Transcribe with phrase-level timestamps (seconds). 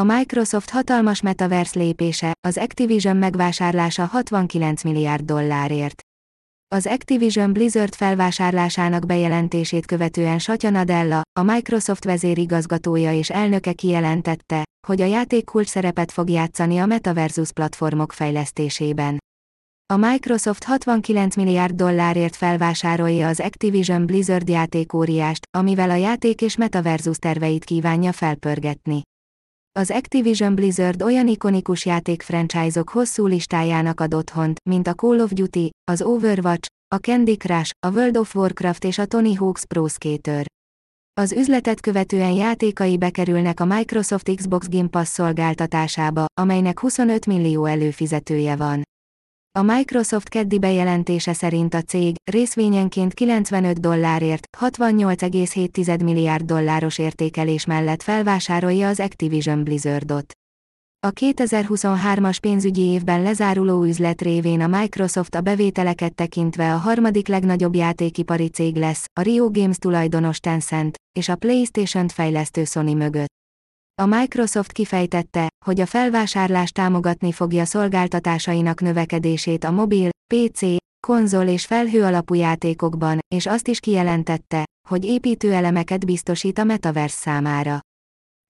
[0.00, 6.02] A Microsoft hatalmas metaverse lépése, az Activision megvásárlása 69 milliárd dollárért.
[6.74, 15.00] Az Activision Blizzard felvásárlásának bejelentését követően Satya Nadella, a Microsoft vezérigazgatója és elnöke kijelentette, hogy
[15.00, 19.18] a játék kulcs szerepet fog játszani a Metaversus platformok fejlesztésében.
[19.92, 27.16] A Microsoft 69 milliárd dollárért felvásárolja az Activision Blizzard játékóriást, amivel a játék és Metaversus
[27.16, 29.02] terveit kívánja felpörgetni.
[29.78, 35.32] Az Activision Blizzard olyan ikonikus játék franchise-ok hosszú listájának ad otthont, mint a Call of
[35.32, 39.88] Duty, az Overwatch, a Candy Crush, a World of Warcraft és a Tony Hawk's Pro
[39.88, 40.46] Skater.
[41.20, 48.56] Az üzletet követően játékai bekerülnek a Microsoft Xbox Game Pass szolgáltatásába, amelynek 25 millió előfizetője
[48.56, 48.82] van.
[49.58, 58.02] A Microsoft keddi bejelentése szerint a cég részvényenként 95 dollárért 68,7 milliárd dolláros értékelés mellett
[58.02, 60.32] felvásárolja az Activision Blizzardot.
[61.06, 67.74] A 2023-as pénzügyi évben lezáruló üzlet révén a Microsoft a bevételeket tekintve a harmadik legnagyobb
[67.74, 73.43] játékipari cég lesz, a Rio Games tulajdonos Tencent, és a PlayStation-t fejlesztő Sony mögött.
[74.02, 80.60] A Microsoft kifejtette, hogy a felvásárlás támogatni fogja szolgáltatásainak növekedését a mobil, PC,
[81.06, 87.80] konzol és felhő alapú játékokban, és azt is kijelentette, hogy építőelemeket biztosít a Metaverse számára.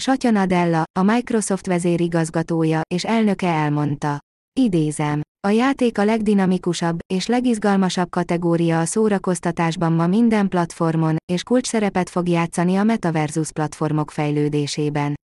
[0.00, 4.18] Satya Nadella, a Microsoft vezérigazgatója és elnöke elmondta.
[4.60, 5.20] Idézem.
[5.46, 12.28] A játék a legdinamikusabb és legizgalmasabb kategória a szórakoztatásban ma minden platformon, és kulcsszerepet fog
[12.28, 15.18] játszani a Metaversus platformok fejlődésében.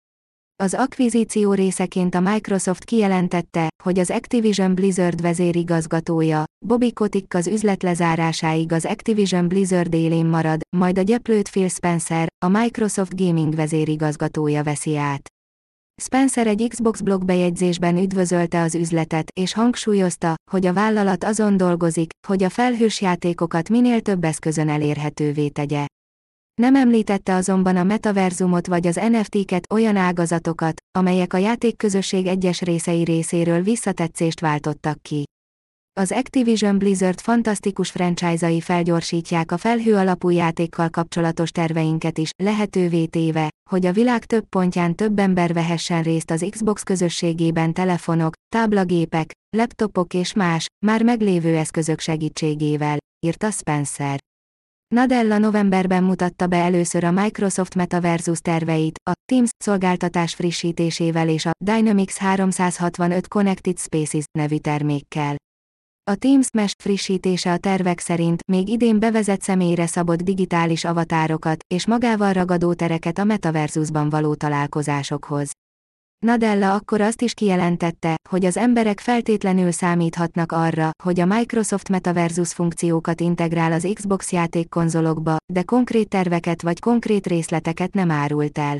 [0.64, 7.82] Az akvizíció részeként a Microsoft kijelentette, hogy az Activision Blizzard vezérigazgatója, Bobby Kotick az üzlet
[7.82, 14.62] lezárásáig az Activision Blizzard élén marad, majd a gyeplőt Phil Spencer, a Microsoft Gaming vezérigazgatója
[14.62, 15.28] veszi át.
[16.02, 22.10] Spencer egy Xbox blog bejegyzésben üdvözölte az üzletet és hangsúlyozta, hogy a vállalat azon dolgozik,
[22.26, 25.86] hogy a felhős játékokat minél több eszközön elérhetővé tegye.
[26.60, 33.04] Nem említette azonban a metaverzumot vagy az NFT-ket olyan ágazatokat, amelyek a játékközösség egyes részei
[33.04, 35.24] részéről visszatetszést váltottak ki.
[36.00, 43.50] Az Activision Blizzard fantasztikus franchise-ai felgyorsítják a felhő alapú játékkal kapcsolatos terveinket is, lehetővé téve,
[43.70, 50.14] hogy a világ több pontján több ember vehessen részt az Xbox közösségében telefonok, táblagépek, laptopok
[50.14, 54.18] és más, már meglévő eszközök segítségével, írta Spencer.
[54.94, 61.50] Nadella novemberben mutatta be először a Microsoft Metaversus terveit, a Teams szolgáltatás frissítésével és a
[61.64, 65.36] Dynamics 365 Connected Spaces nevű termékkel.
[66.10, 71.86] A Teams Mesh frissítése a tervek szerint még idén bevezet személyre szabott digitális avatárokat és
[71.86, 75.50] magával ragadó tereket a metaverzusban való találkozásokhoz.
[76.24, 82.52] Nadella akkor azt is kijelentette, hogy az emberek feltétlenül számíthatnak arra, hogy a Microsoft Metaversus
[82.52, 88.78] funkciókat integrál az Xbox játékkonzolokba, de konkrét terveket vagy konkrét részleteket nem árult el.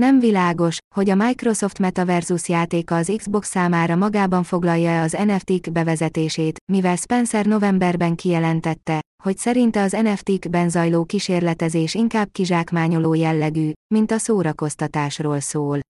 [0.00, 6.58] Nem világos, hogy a Microsoft Metaversus játéka az Xbox számára magában foglalja az NFT-k bevezetését,
[6.72, 14.18] mivel Spencer novemberben kijelentette, hogy szerinte az NFT-kben zajló kísérletezés inkább kizsákmányoló jellegű, mint a
[14.18, 15.80] szórakoztatásról szól.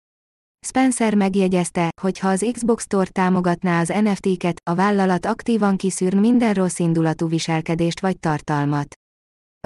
[0.66, 6.54] Spencer megjegyezte, hogy ha az Xbox Store támogatná az NFT-ket, a vállalat aktívan kiszűrn minden
[6.54, 8.94] rossz indulatú viselkedést vagy tartalmat.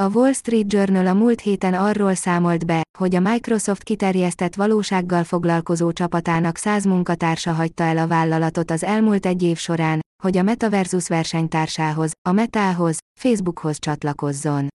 [0.02, 5.24] A Wall Street Journal a múlt héten arról számolt be, hogy a Microsoft kiterjesztett valósággal
[5.24, 10.42] foglalkozó csapatának 100 munkatársa hagyta el a vállalatot az elmúlt egy év során, hogy a
[10.42, 14.68] Metaversus versenytársához, a Metához, Facebookhoz csatlakozzon.